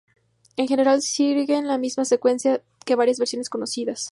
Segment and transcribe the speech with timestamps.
[0.57, 4.09] En general, siguen la misma secuencia que varias versiones conocidas.